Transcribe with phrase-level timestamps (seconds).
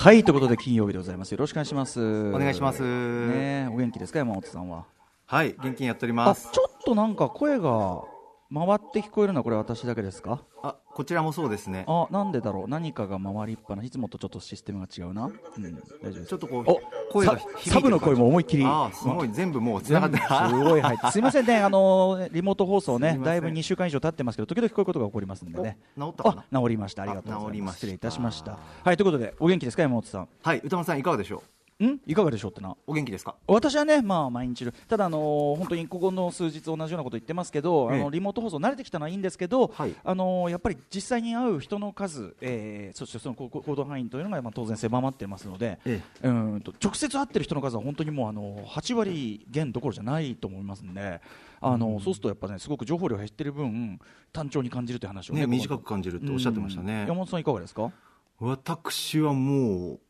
[0.00, 1.32] はいということで金曜日でございます。
[1.32, 2.00] よろしくお願いします。
[2.30, 2.82] お願いします。
[2.82, 4.86] ねお元気ですか山本さんは？
[5.26, 6.48] はい元気にやっております。
[6.50, 8.04] ちょっとなんか声が
[8.50, 10.40] 回って聞こえるのはこれ私だけですか？
[10.62, 11.86] あこちらもそうですね。
[11.88, 12.68] あなんでだろう？
[12.68, 16.80] 何かが回りっぱないつもとちょっとシステムが違うな、うん、大丈夫ちょっとこうお
[17.12, 18.64] 声がサブの声も思いっきり。
[18.66, 19.30] あすごい。
[19.32, 20.24] 全部もう繋がってす
[20.62, 20.80] ごい。
[20.82, 20.98] はい。
[21.10, 21.56] すみませんね。
[21.56, 25.78] あのリモート放送ねだいぶ2週間以上経ってますけど時々こういうことが起こりますんでね。
[25.98, 26.60] 治ったかな？
[26.60, 27.04] 治りました。
[27.04, 27.76] ありがとうございます。
[27.76, 28.58] 失礼いたしました。
[28.84, 30.28] はいということでお元気ですか山本さん？
[30.42, 31.42] はい歌間さんいかがでしょう？
[31.86, 32.00] ん？
[32.06, 32.76] いかがでしょうってな。
[32.86, 33.36] お元気ですか？
[33.46, 51.20] 私はね、まあ、毎日ただ、あのー、本当にここの数日同じようなこと言ってますけど、ええ、あのリモート放送慣れてきたのはいいんですけど、はい、あのー、やっぱり実際に会う人の数、えー、そしてその行動範囲というのが、まあ、当然狭まってますので、え、うんと直接会ってる人の数は本当にもうあの8割減どころじゃないと思いますので。
[51.62, 54.00] あの、うん、そうするとやっぱねすごく情報量減ってる分
[54.32, 57.92] 単調に感じるという話をね、ね、短く感じるっておっしゃってましたね、山本さんいかがですか？
[58.38, 60.00] 私はもう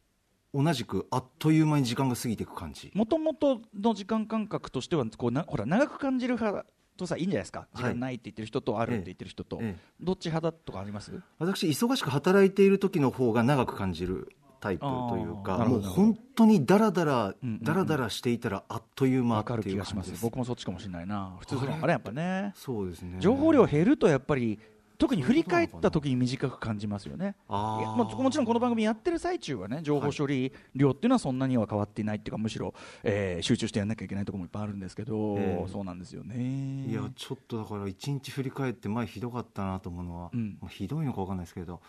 [0.53, 2.91] 同じくあっという間に時間が過ぎていく感じ。
[2.95, 6.66] もともとの時間感覚としてはこうなほら長く感じる派
[6.97, 7.69] とさいいんじゃないですか？
[7.74, 11.13] 時間ないって言ってる人とあるって言ってる人と、ええどっち派だとかあります？
[11.39, 19.83] 私忙しく働いている時の方が長く感じるタイプというかもう本当にだらだらだらだらしていたらあっという間っていう。
[19.83, 20.23] 感じです。
[20.23, 21.37] 僕もそっちかもしれないな。
[21.39, 22.52] 普通あれやっぱね。
[22.57, 23.17] そうですね。
[23.21, 24.59] 情報量減るとやっぱり
[25.01, 27.34] 特に振り返った時に短く感じますよね。
[27.48, 36.84] ももちろんこの番組やってる最中はね情報処理量っていうのはそんなには変わっていないっていうかむしろ、えー、集中してやらなきゃいけないところもいっぱいあるんですけど、えー、そうなんですよね。
[36.87, 41.80] いやちょっとだから一日振り返って前ひどかったなと思うのは、うん、まあ、ひどいのか分かんないですけど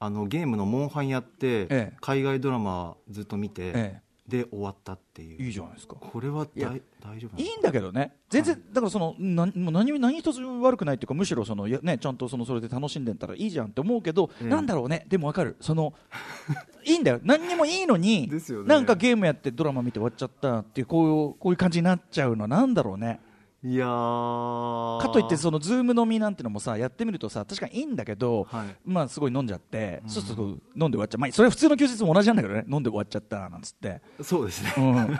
[0.00, 5.42] あのゲームのモンハンやって、ええ、海外ドラマずっと見て、ええ、で終わったっていう。
[5.42, 5.94] いいじゃないですか。
[5.94, 8.14] これは大丈夫いいんだけどね。
[8.28, 15.06] 全然、はい、だからそのなもう何何一つ悪くないっていうかむしろそのや、ね、ちゃんとそのそれで楽しんでたらいいじゃんって思うけど、えー、なんだろうね。
[15.08, 15.56] でも分かる。
[15.60, 15.94] その
[16.84, 17.20] いいんだよ。
[17.22, 23.20] 何にもいいのに、ね、なんかゲームやってドラマ見て終わっちゃったっていうこうこういう感じになっちゃうのはなんだろうね
[23.64, 34.00] いやかといってそのズーム飲みなんてのもさやってみるとさ確かにいいんだけど、はい、まあすごい飲んじゃって、うん、そうすると飲んで終わっちゃう、まあ、それは普通の休日も同じなんだけどね飲んで終わっちゃったなんつって。
[34.22, 34.72] そうですね、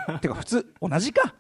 [0.09, 1.35] うん、てか普通同じか。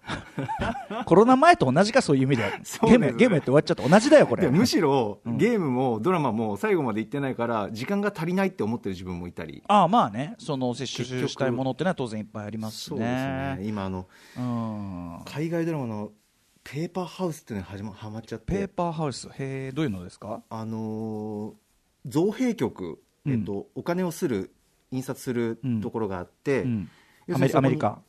[1.06, 2.42] コロナ前と同じかそういう意味で。
[2.42, 4.50] はゲームゲームやって終わっちゃって同じだよこれ。
[4.50, 9.62] むしろ、うん、ゲームもドラマも最後まで行ってないから時間が足りないって思ってる自分もいたり。
[9.68, 10.34] ああまあね。
[10.38, 12.88] その摂取したいものってのは当然いっぱいありますしね。
[12.88, 13.68] そうですね。
[13.68, 16.10] 今あの、うん、海外ドラマの
[16.70, 18.44] ペーパーハウスっていうのにはまはまっちゃって。
[18.54, 20.42] ペーパーハウスへえどういうのですか？
[20.50, 24.52] あのー、造幣局、えっと、うん、お金をする
[24.90, 26.90] 印刷するところがあって、うん。
[27.26, 28.02] うん、アメリカ？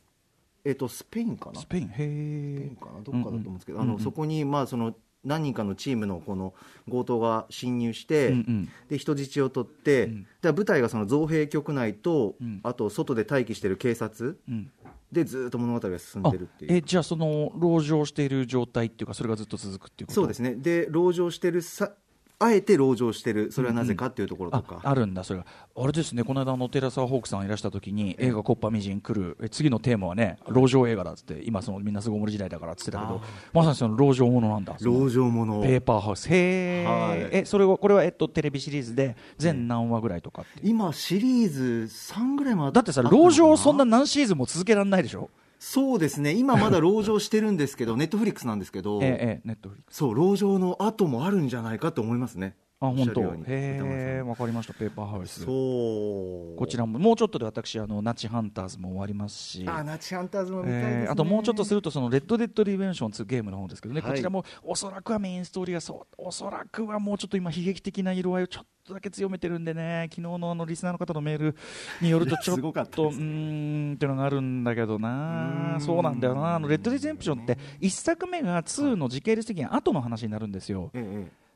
[0.65, 1.59] えっとスペインかな？
[1.61, 1.87] スペイン？
[1.87, 3.01] へえスペインかな？
[3.01, 3.85] どっかだと思うんですけど、うん。
[3.85, 4.93] うん、あのそこにまあその
[5.23, 6.53] 何人かのチームのこの
[6.89, 8.33] 強盗が侵入して、うん。
[8.35, 14.69] うん、で人質を取って、うん、で舞台がその造幣局内と、うん、あと外で待機している警察、うん、
[15.11, 16.73] でずっと物語が進んでるっていう。
[16.73, 20.21] えじゃあその籠城している状態っていうかそれがずっと続くっていうこと？
[20.21, 20.55] そうですね。
[20.55, 21.93] で籠城してるさ
[22.41, 25.45] あえて籠城してる、それはなぜかっていうところとか、うんうん、あるんだ、それが、
[25.75, 45.29] あれですね、この間の寺澤ホークさんいらした時に、映画、コッパみじん来る、え次のテーマはね、籠城映画だっつって、今、そのみんなすごい森時代だからっつってたけど、まさにその籠城ものなんだ、籠城もの、ペーパーハウス、へー、えそれはこれは、えっと、テレビシリーズで、全何話ぐらいとか今、シリーズ3ぐらいもだってさ、籠城、そんな何シーズンも続けられないでしょ？
[45.59, 49.97] そうですね、今まだ籠城してるんですけど、 ネットフリックスなんですけど、ええ、ネットフリックス。
[49.97, 52.55] そう、籠城の後もあるんじゃないかと思いますね。
[52.81, 53.21] あ本当。
[53.21, 54.73] へえ分かりました。
[54.73, 55.41] ペーパーハウス。
[55.41, 56.55] そう。
[56.55, 59.65] こちらももうちょっとで私あのナチハンターズも終わりますし。
[59.67, 70.07] あナチハンターズも見たいです、ね、あともうちょっとするとそのレッド・デッド・リデンプション2ゲームの方ですけどね、はい、こちらもおそらくはメインストーリーがそうおそらくはもうちょっと今悲劇的な色合いをちょっとだけ強めてるんでね。
[70.09, 71.55] 昨日のあのリスナーの方のメール
[72.01, 75.77] によるとちょっと うんっていうのがあるんだけどな。
[75.79, 76.55] そうなんだよな。
[76.55, 80.89] あのレッド・デッド・リデンプションって1作目が2の時系列的に後の話になるんですよ。
[80.93, 81.48] ええ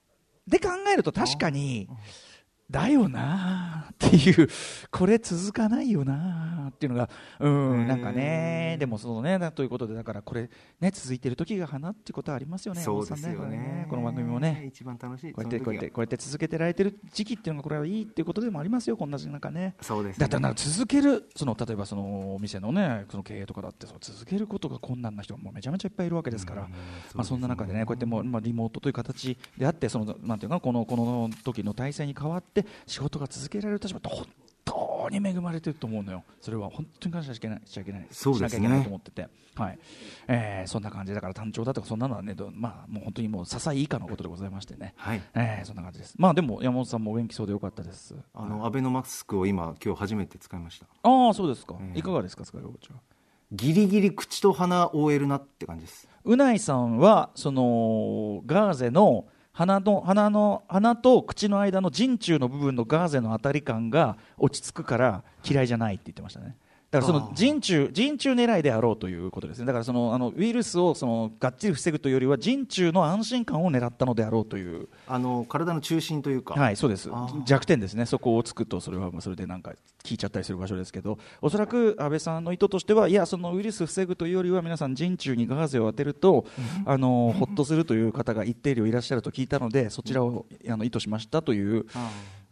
[0.48, 1.88] で考えると確かに
[2.74, 4.50] だよなっていう
[4.90, 7.10] これ続かないよなっていうのが
[7.40, 10.50] うんなんかねでもそのねということでだからこれ
[10.82, 14.66] ね続いてる時が花ってことはありますよねそうですよね、ね、この番組もね。
[14.68, 19.76] 一番楽しいこうやってこうやってこうやって続けてられてる時期っていうのがこれはいいっていうことでもありますよこんな中ね。
[19.80, 26.68] そうです、ね、だったら続けるその例えばそのお店のねその経営とかだってその続けることが困難な人がもうめちゃめちゃいっぱいいるわけですから、
[27.14, 34.34] まあそんな中でねこうやってもうまあリモートという形であってそのなんていうかこのこの時の体制に変わって仕事が続けられる立場って本当
[34.66, 39.80] 常に恵まれてると思うのよ、それは本当に感謝しない、しちゃいけない、そうですね、しなきゃいけないと思ってて、はい
[40.28, 46.16] えー、そんな感じだから単調だとか、そんなのはね、まあ、もう本当にもう支え以下のことでございましてね、はいえー、そんな感じです。
[46.18, 48.16] まあでも山本さんもお元気そうでよかったです。
[48.34, 50.86] あの、アベノマスクを今今日初めて使いました。
[51.04, 53.00] ああそうですか、えー、いかがですか使い心地は？
[53.52, 56.08] ギリギリ口と鼻を覆えるなって感じです。
[56.24, 66.58] うないさんはそのガーゼの鼻の鼻の鼻と口の間の陣中の部分のガーゼの当たり感が落ち着くから嫌いじゃないって言ってましたね。
[66.94, 74.88] だからその人中人中狙いであろうということですね、だからそのあのウイルスをそのがっちり防ぐというよりは、人中の安心感を狙ったのであろうという。
[75.08, 77.10] あの体の中心というか、はい、そうです、
[77.46, 79.74] 弱点ですね、そこをつくと、それはそれでなんか
[80.04, 86.46] 聞いちゃったりする場所ですけど、おそらく安倍さんの意図としては、いや、そのウイルス防ぐというよりは、皆さん、人中にガーゼを当てると、
[86.86, 91.88] あのほっとするという方が一定量いらっしゃると聞いたので、そちらをあの意図しましたという。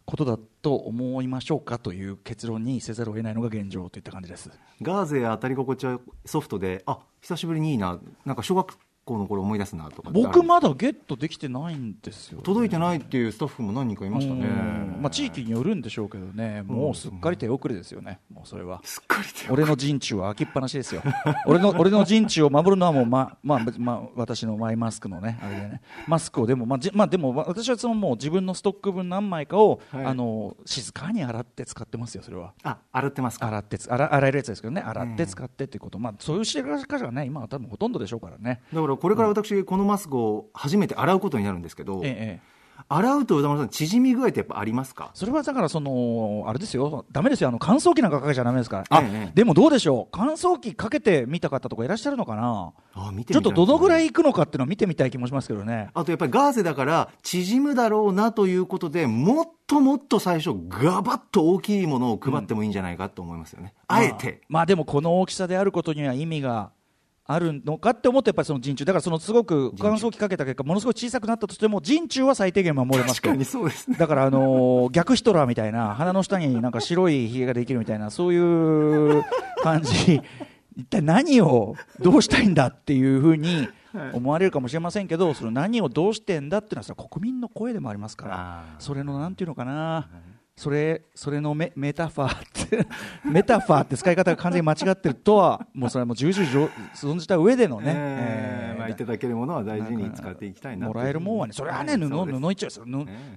[0.04, 4.50] ことだと思いましょうかという結論にせざるを得ないのが現状といった感じです。
[4.80, 7.98] ガーゼ当たり心地はソフトであ久しぶりにいいな。
[8.24, 14.46] なんか小学校の頃思い出すなとか僕まだゲットできてないんですよ、ね、届いてないっていうスタッフも何人かいましたね、
[15.00, 16.62] まあ、地域によるんでしょうけどね。
[16.62, 18.20] もうすっかり手遅れですよね。
[18.32, 18.80] もうそれは。
[18.84, 21.02] すっかり手俺の陣地は開きっぱなしですよ。
[21.46, 25.80] 俺の俺の陣地を守るのはもうままあまあ私のマイマスクのねあれでね。
[26.06, 32.52] マスクをでもまあじまあでも私はそのもう自分のストック分何枚かを、はい、あの静かに洗って使ってますよそれは。
[32.62, 33.48] あ洗ってますか。
[33.48, 34.80] 洗って洗洗えるやつですけどね。
[34.82, 35.98] 洗って使ってっていうこと。
[35.98, 42.40] まあそういう知ら方がね今は多分ほとんどでしょうからねだからこれから私、うんこのマスクを初めて洗うことになるんですけど、ええ、
[42.88, 45.10] 洗うと宇田村さん、縮み具合ってやっぱありますか？
[45.14, 55.90] それはだからその、あれですよ、だめですよ、あの乾燥機なんかかけちゃだめですから、あ、ええ、でもどうでしょう、乾燥機かけてみた方とかいらっしゃるのかな、あ見て、ね、ちょっとどのぐらいいくのかっていうのを見てみたい気もしますけどね。
[55.94, 64.40] あとやっぱりガーゼだから、縮むだろうなということで、もっともっと最初、がばっと大きいものを配ってもいいんじゃないかと思いますよね、うん、あえて。
[64.48, 66.72] まあ、まあ、でもこの大きさであることには意味が
[67.24, 68.84] あるのかって思ってやっぱりその陣中。
[68.84, 79.24] だからそのすごく乾燥機かけた結果ものすごい小さくなったとしても陣中は最低限守れますかそうです、ね、だからあのー、逆ヒトラーみたいな鼻の下になんか白いひげができるみたいなそういう
[79.62, 80.20] 感じ。
[80.74, 83.68] 一体何をどうしたいんだっていうふうに
[84.14, 88.64] 思われるかもしれませんけどその何をどうしてんだっていうのは国民の声でもありますから。
[88.78, 90.08] それのなんていうのかな、
[90.56, 92.86] それそれのメメタファーって
[93.24, 102.72] メタファーって使い方が完全に間違ってるとはもうそれはもう重々存じた上でのね、えー、まあ、いただけるものは大事に使っていきたいなもらえるもんはねそれはね布布一枚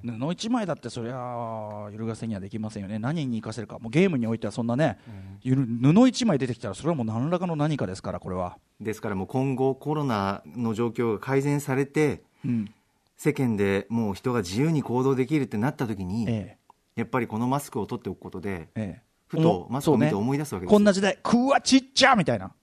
[0.04, 3.00] 布一枚だってそれは揺るがせにはできませんよね。
[3.00, 3.80] 何に生かせるか。
[3.80, 4.98] もうゲームにおいてはそんなね、
[5.44, 8.58] 布一枚出てきたらそれはもう何らかの何かですからこれは。
[8.80, 12.74] ですからもう今後コロナの状況が改善されて、うん、
[13.18, 16.65] 世間でもう人が自由に行動できるってなった時に、ええ
[16.96, 22.54] やっぱりこのマスクを取っておくことで、ええ、ふとマスクを見て思い出すわけです、ね、こんな時代くわちっちゃみたいな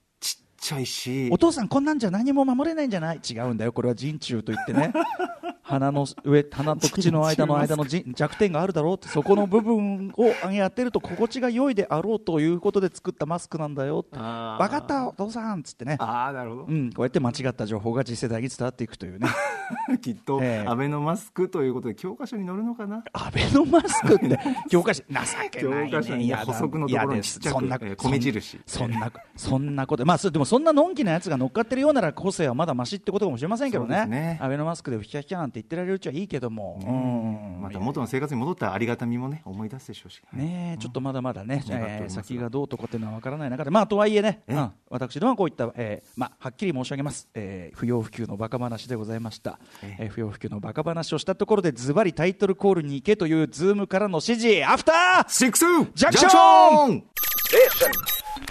[0.63, 3.19] ちゃいしお父さんこんなんじゃ何も守れないんじゃない？
[3.29, 3.73] 違うんだよ。
[3.73, 4.93] これは人中と言ってね。
[5.65, 15.95] 鼻の上鼻と口の間の間の弱点があるだろうってそこの部分を当てると心地が良いであろうということで作ったマスクなんだよ分かったお父さんっつってね。
[15.99, 19.27] あなるほど、うん、こうやって間違った情報が次世代に伝わっていくというね。
[20.01, 23.03] きっと、えー、アベノマスクということで教科書に載るのかな？
[23.13, 24.37] アベノマスクって
[24.69, 25.13] 教科書情
[25.49, 28.59] けない、ね、教科書に補足のところにちっちゃく、えー、米印。
[28.65, 30.05] そんなそんなこと。
[30.05, 34.05] まあでもそんなのんきなやつが乗っかってるようなら個性はまだましってことかもしれませんけどね。
[34.05, 34.37] ね。
[34.39, 43.71] アベノマスクでふきゃふきゃなんて言ってられるうちはいいけども、うん、また元の生活に戻ったありがたみもね思い出すでしょうしね、ちょっとまだまだね、えー、先がどうとかっていうのは分からない中で。
[43.71, 50.05] まあとはいえね、うん、私どもはこういった、えー、まあはっきり申し上げます、えー、不要不急のバカ話でございました、ええ。
[50.05, 54.63] ー、不要不急のバカ話をしたところでズバリタイトルコールに行けというズームからの指示。
[54.63, 55.31] アフター！
[55.31, 55.65] シックス！
[55.95, 57.03] ジャンクション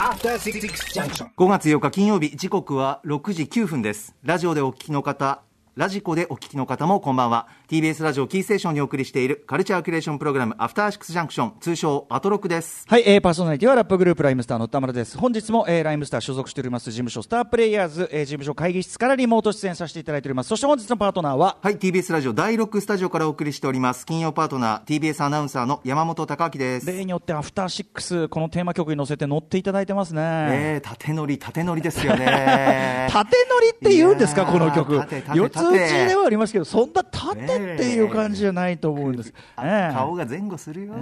[0.03, 4.17] 5月8日金曜日時刻は6時9分です。
[4.25, 5.43] ラジオでお聞きの方
[5.75, 7.49] ラジコでお聞きの方もこんばんは。
[7.67, 12.85] TBS ラジオキーステーションにお送りしているカルチャーキュレーションプログラムアフターシックスジャンクション通称アトロクです。
[12.87, 15.17] はい、えー、パーソナリティはラップグループライムスターの田村です。
[15.17, 20.49] 本日も、えー、ライムスター所属しております事務所スタープレイヤーズ、えー、事務所会議室からリモート出演させていただいております。
[20.49, 21.57] そして本日のパートナーは？
[21.63, 24.05] はい TBS ラジオ第6スタジオからお送りしております。
[24.05, 26.87] 金曜パートナー TBS アナウンサーの山本貴明です。
[26.87, 30.21] 例によってアフターシックスこのテーマ曲に乗せて乗っていただいてますね。
[30.21, 33.09] えー、縦乗り縦乗りですよね。
[33.11, 34.99] 縦乗りって言うんですかこの曲。
[34.99, 39.35] 4つ打ちではありますけど、そんな縦っていう感じじゃないと思うんです。
[39.57, 40.95] 顔が前後するよ。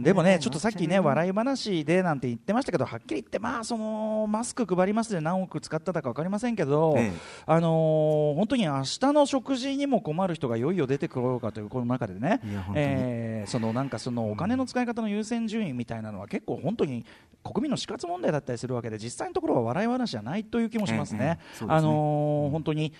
[0.00, 6.96] でもね、ちょっとさっきね、笑い話でなんて言ってましたけど、はっきり言って、まあ、そのマスク配りますで何億使ったか分かりませんけど、
[7.46, 12.40] あの本当に明日の食事にも困る人がいよいよ出てくろうかというこの中でね、
[12.74, 17.04] えー、そのなんかそのお金の使い方の優先順位みたいなのは結構本当に
[17.44, 21.38] 国民の死活問題だったりするわけで実際のところは笑い話じゃないという気もしますね。
[21.66, 22.92] あの本当に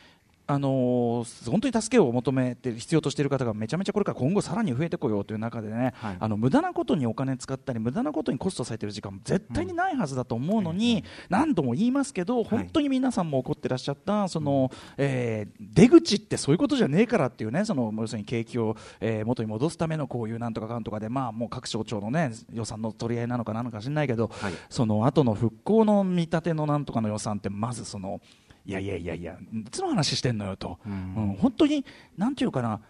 [0.51, 28.23] あのー、本当に助けを求めて必要としている方がめちゃめちゃこれから今後さらに増えてこようという中でね、はい、あの無駄なことにお金使ったり無駄なことにコストされている時間も絶対にないはずだと思うのに、うん、何度も言いますけど本当に皆さんも怒ってらっしゃったその、えー、出口ってそういうことじゃねえからっていうねその要するに景気を、えー、元に戻すためのこういうなんとかかんとかでまあもう各省庁のね予算の取り合いなのかなのか知らないけど、はい、その後の復興の見立てのなんとかの予算ってまずその
[28.69, 31.87] いやいやいやいやいつの話してんのよと、うん、うん、本当に
[32.19, 32.83] なんていうかな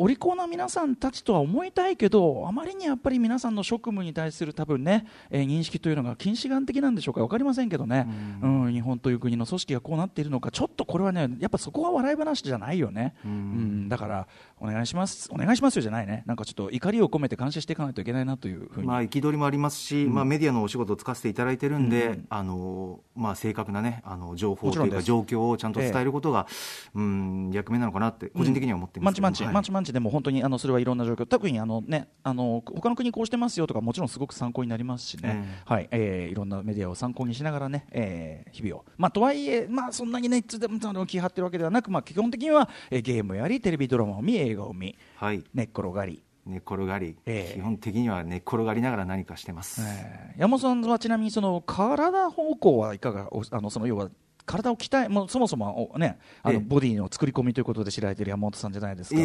[0.00, 8.06] お利口な皆さんたちとは思いたいけどあまりにやっぱり皆さんの職務に対する多分ね、えー、認識というのが近視眼的なんでしょうか分かりませんけどね、
[8.40, 14.28] うん、うん、日本という国の組織がこうなっているのかちょっとこれはねやっぱそこは笑い話じゃないよね、うん、うん、だから
[14.60, 16.22] お願いしますお願いしますよじゃないね。
[16.26, 18.86] なんかちょっと怒りを込めて監視していかないといけないなというふうに。
[18.86, 31.26] まあ憤りもありますし、まあ、メディアのお仕事をつかせていただいてるんで、あのまあ、正確なねあの情報というか状況をちゃんと伝えることが、えー、うん役目なのかなって個人的には思ってます、マンチマンチ、はい、マンチマンチでも本当にあのそれはいろんな状況。
[31.26, 35.88] 特にあの、ね、あの他の国こうしてますよとかもちろんすごく参考になりますしね、うん、はい。
[35.90, 46.22] えー、いろんなメディアを参考にしながらね、えー、日々を、まあ、とはいえ、まあ、そんなにねいつでも気張ってるわけではなく、まあ、基本的には、えー、ゲームやりテレビドラマを見映画を見、はい、寝っ転がり。
[46.48, 54.08] 寝っ転がり、えー、基本的には寝っ転がりながら何かしてます、えー、山本さんはちなみにその体方向はいかがあのその要は
[54.48, 59.20] 体を鍛えもうそもそもねあのボディの作り込みということで知られている山本さんじゃないですか、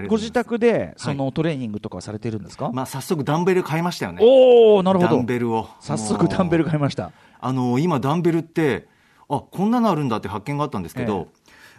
[0.00, 4.20] ごご自宅でそのトレーニングとかされてるんですか、はい、まあ、早速ダンベル買いましたよね。
[4.22, 5.16] おおなるほど。
[5.16, 5.68] ダンベルを。
[5.80, 7.12] 早速ダンベル買いました。
[7.40, 8.88] あの今ダンベルって
[9.28, 11.28] あこんなのあるんだって発見があったんですけど、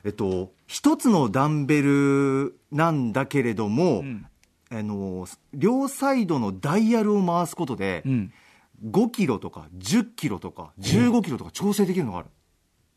[0.03, 0.09] ええ。
[0.09, 4.25] っと一つのダンベルなんだけれども、うん、
[4.71, 8.33] あの両サイドのダイヤルを回すことで、うん、
[8.85, 12.29] 5キロとか10キロとか15キロとか調整できるのがある、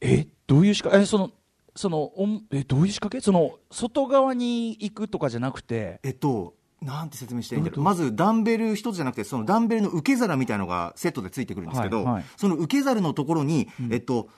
[0.07, 1.03] えどういう仕掛け？
[1.03, 1.31] えその
[1.75, 3.21] そのおんえどういう仕掛け？
[3.21, 6.01] その外側に行くとかじゃなくて？
[6.03, 7.85] えっとなんて説明していいんだろう。
[7.85, 14.29] まずダンベル一つじゃなくてそのダンベルの受け皿みたいのがセットでついてくるんですけど、はいはい、その受け皿のところに、うん、えっと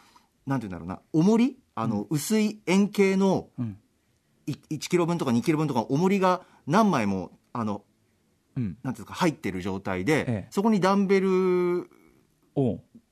[0.47, 1.59] なんていうんだろうな重り？
[1.75, 3.49] あの、うん、薄い円形の
[4.47, 7.85] 1キロ分とか2キロ分とか重りが何枚もあの、
[8.57, 11.89] うん、なんていうか入ってる状態で、ええ、そこにダンベル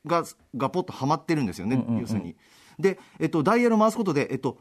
[0.06, 0.24] が
[0.56, 2.36] がポッとはまってるんですよね、要するに。
[2.78, 4.58] で、えっと、ダイヤル回すことで、えっと、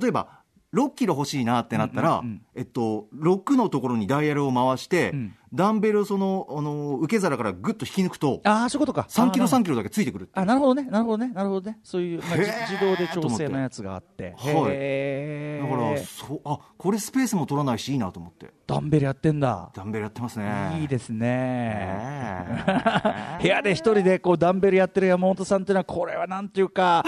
[0.00, 0.40] 例えば
[0.76, 9.06] 6キロ欲しいなってなったら、うんうんうん、えっと、6のところにダイヤルを回して、うん、ダンベルをそのあの受け皿からぐっと引き抜くと、あそういうことか。
[9.08, 14.54] 3キロ、3キロだけついてくるあなるほどね、なるほどね、なるほどね、そういう、まあ、自動で調整のやつがあって、はい、
[15.62, 18.52] だからそあこれ、スペースも取らないし、いいなと思って。
[18.66, 19.70] ダンベルやってんだ。
[19.74, 20.78] ダンベルやってますね。
[20.80, 22.46] いいですね。
[23.40, 27.04] 部屋で一人でこうダンベルやってる山本さんっていうのは、これはなんていうか、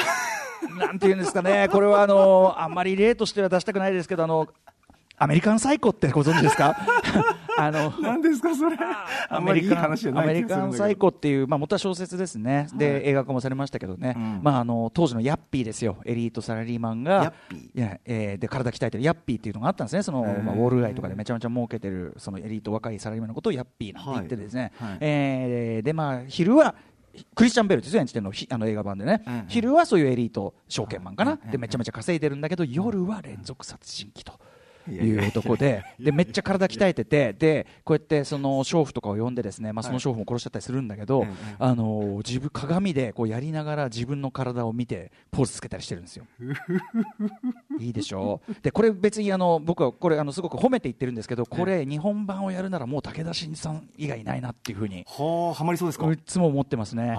[0.78, 4.48] なんていうんですかね、これはあのあんまり例としては出したくないですけど、あの
[5.16, 6.76] アメリカンサイコってご存知ですか？
[7.58, 8.76] あの何ですかそれ。
[9.28, 15.96] アメリカンアメリカンサイコっていう、まあ、元は小説ですね、で、はい、映画化もされましたけどね、うん、まあ、あの当時のヤッピーですよ。
[16.04, 17.32] エリートサラリーマンが
[17.74, 20.04] いや、えー、で体鍛えてるヤッピーっていうのがあったんですね。
[20.04, 24.88] その、まあ、ウォール街とかでめちゃめちゃ儲けてるそのエリート若いサラリーマンのことをヤッピーなんて言ってですね、はい。
[24.90, 26.76] はい、えー、でまあ昼は
[27.34, 34.38] クリスチャン・ベルですよ演じてるのあの映画版でね、うんうん、昼はそういうエリート証券マンかな、でめちゃめちゃ稼いでるんだけど夜は連続殺人鬼と。
[34.96, 41.26] いう男ででめっちゃ体鍛えててでこうやってその娼婦とかを呼んでですね、まあ、その娼婦も殺しちゃったりするんだけど、
[41.58, 46.24] あの自分鏡でこうやりながら自分の体を見てポーズつけたりしてるんですよ。
[47.78, 48.40] いいでしょ？
[48.48, 56.10] うでこれ別にあの僕はこれあのすごく褒めて言ってるんですけどこれ日本版をやるならもう武田真治さん以外ないなっていうふうにはあはまりそうですか？
[56.12, 57.16] いつも思ってますね。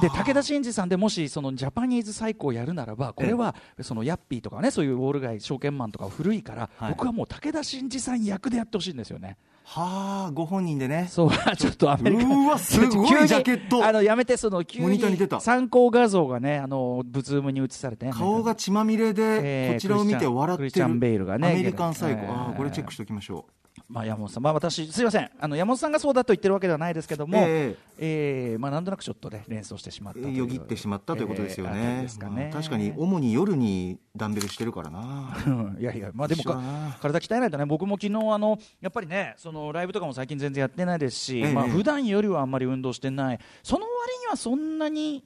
[0.00, 9.36] で武田真治さんでもしそのジャパニーズ最高をやるならばこれはそのヤッピーとかねそういうウォール街証券マンとか古いから、僕はもう武田真治さん役でやってほしいんですよね。
[9.64, 11.06] はあ、ご本人でね。
[11.10, 12.24] そう、 ちょっとアメリカ。
[12.24, 13.84] うわ、すごいジャケット。
[13.84, 15.00] あの、やめて、その、急に
[15.40, 20.64] 参考画像がね、あの、ブズームに映されて、顔が血まみれで、こちらを見て笑ってる。
[20.64, 21.48] クリスチャン・ベイルがね。
[21.48, 22.30] アメリカン最高。
[22.30, 23.63] ああ、これチェックしておきましょう。
[23.88, 32.02] まあ、山本さん、まあ、私、すみませんあの、山本さんがそうだと言ってるわけではないですけども、えー、えー、まあ、なんとなくちょっとね、連想してしまったよぎってしまったということですよね。
[32.02, 35.36] えー、ね確かに、主に夜にダンベルしてるからな。
[35.78, 45.24] いやいや、まあ、でも体鍛えないとね、僕も昨日あのやっぱりね、そのライブとかも最近全然やってないですし、えー、まあ普段よりはあんまり運動してない、その割にはそんなに。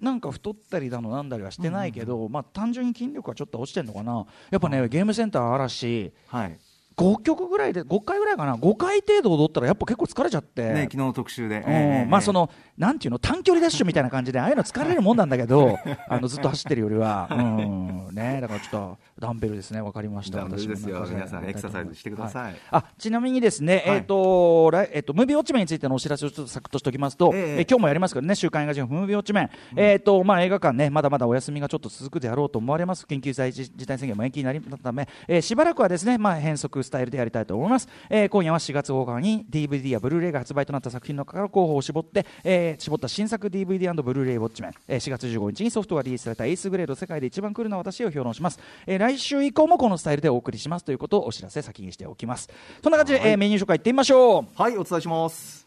[0.00, 6.58] なんか太ったりだのなんだりはしてないけど、まあ単純に筋力はちょっと落ちてるのかなやっぱね、ゲームセンター嵐、はい、
[7.00, 8.56] 5曲ぐらいで5回ぐらいかな。
[8.56, 13.18] 5回程度踊ったらやっぱ結構疲れちゃって、ね、昨日の特集で、えー、まあそのなんていうの？
[13.18, 15.78] 短距離ダッシュみたいな感じでああいうの疲れるもんなんだけど
[16.08, 18.14] あのずっと走ってるよりは、うん。
[18.14, 19.80] ね、だからちょっとダンベルですね。
[19.80, 20.38] 分かりました。
[20.38, 21.06] ダンベルですよ。
[21.08, 33.04] 皆さんエクササイズしてください、はい、あちなみにですね、はい、えっ、ー、と来えっ、ー、とムービーウォッチメンについてのお知らせをちょっとサクッとしておきますと、えー、えー、今日もやりますけどね週刊映画人ムービーウォッチメン、うん、えっ、ー、とまあ映画館ねまだまだお休みがちょっと続くであろうと思われます。
[33.04, 33.38] 緊急事
[33.86, 50.84] 態宣言も延期になりため、えー、しばらくはですねまあ変則スタイルでやりたいと思います、えー、今夜は4月10日に DVD やブルーレイが発売となった作品の中から候補を絞って、えー、絞った新作 DVD& ブルーレイウォッチメン、えー、4月15日にソフトがリリースされたエースグレード世界で一番クールな私を評論します、えー、来週以降もこのスタイルでお送りします。
[50.84, 52.48] ということをお知らせ先にしておきます。
[52.82, 54.46] そんな感じで、はい、えー、メニュー紹介いってみましょう。
[54.54, 55.66] はいお伝えします。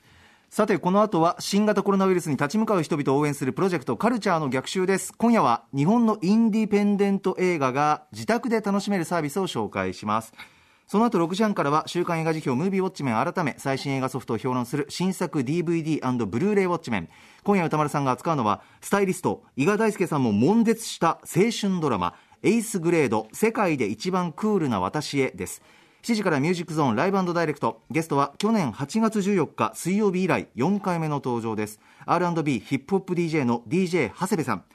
[0.50, 5.12] さてこの後は新型コロナウイルスに立ち向かう人々を応援するプロジェクトカルチャーの逆襲です。
[5.18, 10.32] 今夜は日本のインディペンデント映画が自宅で楽しめるサービスを紹介します
[10.88, 17.10] その後6時半からは週刊映画時評ムービーウォッチメン改め最新映画ソフトを評論する新作 DVD& ブルーレイウォッチメン。
[17.44, 25.62] 今夜宇多丸さんが扱うのはスタイリスト伊賀大輔さんも悶絶した青春ドラマエイスグレード世界で一番クールな私へです。
[26.04, 27.82] 7時からミュージックゾーンライブダイレクト。
[27.90, 31.80] ゲストは去年8月14日水曜日以来4回目の登場です。
[32.06, 34.66] R&B ヒップホップ DJ の DJ 長谷部さん。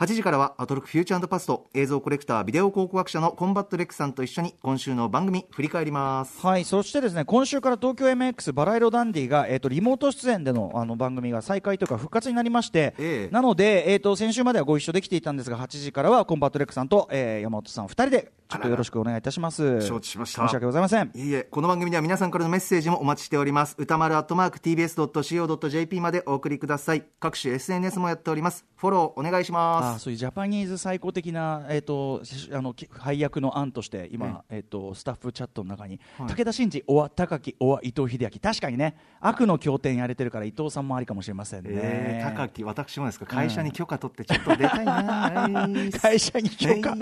[0.00, 6.44] 8時からはアトロクフューチャーパスト映像コレクタービデオ考古学者のコンバット REC さんと一緒に今週の番組振り返ります。
[6.44, 19.80] はいそしてですね今週から東京 MX バラ色ダンディが、えーと、リモート出演でのあの番組が再開というか復活になりまして、えー、なので、えーと、先週まではご一緒できていたんですが8時からはコンバットレックさんと、えー、山本さん2人でちょっとよろしくお願いいたします。
[19.80, 20.42] 承知しました。
[20.42, 21.10] 申し訳ございません。
[21.14, 23.74] いいえこの番組では皆さんからのメッセージもお待ちしております。
[23.78, 27.04] 歌丸アットマーク TBS.CO.JP までお送りください。
[27.20, 28.64] 各種 SNS もやっております。
[28.76, 32.22] フォローお願いしますあそういう Japanese Psycho 的な、えーと、
[32.52, 38.30] あの配役の案として今、えーと、スタッフチャットの中に、はい、武田真治、小和高木、小和伊藤英明。
[38.40, 43.26] 確かにね悪の経典やれてるから伊藤さんもありかもしれませんね、えー、高木私もですか？
[43.26, 46.96] 会社に許可取ってちょっと出たいな、うん、会社に許可。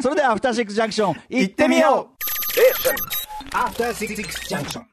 [0.00, 2.16] それではアフターシックスジャンクション行ってみよう。
[2.58, 4.86] えアフターシックスジャンクション